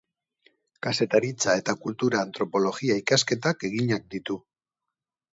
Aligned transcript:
Kazetaritza 0.85 1.53
eta 1.59 1.75
kultura 1.83 2.21
antropologia 2.27 2.95
ikasketak 3.01 3.65
eginak 3.69 4.09
ditu. 4.15 4.39